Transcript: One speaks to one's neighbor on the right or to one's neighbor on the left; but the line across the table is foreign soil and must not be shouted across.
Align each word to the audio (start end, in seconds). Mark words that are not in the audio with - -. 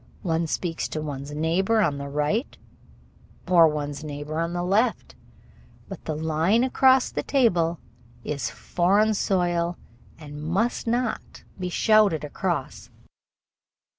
One 0.23 0.47
speaks 0.47 0.87
to 0.87 0.99
one's 0.99 1.29
neighbor 1.29 1.79
on 1.79 1.99
the 1.99 2.09
right 2.09 2.57
or 3.47 3.67
to 3.69 3.75
one's 3.75 4.03
neighbor 4.03 4.39
on 4.39 4.51
the 4.51 4.63
left; 4.63 5.13
but 5.87 6.05
the 6.05 6.15
line 6.15 6.63
across 6.63 7.11
the 7.11 7.21
table 7.21 7.77
is 8.23 8.49
foreign 8.49 9.13
soil 9.13 9.77
and 10.17 10.41
must 10.41 10.87
not 10.87 11.43
be 11.59 11.69
shouted 11.69 12.23
across. 12.23 12.89